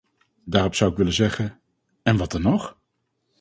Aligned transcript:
Daarop 0.45 0.75
zou 0.75 0.91
ik 0.91 0.97
willen 0.97 1.13
zeggen: 1.13 1.59
en 2.03 2.17
wat 2.17 2.31
dan 2.31 2.41
nog? 2.41 2.77